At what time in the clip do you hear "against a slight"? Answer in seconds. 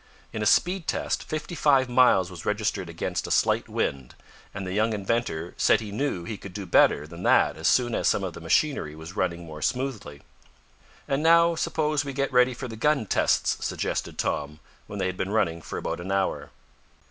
2.89-3.69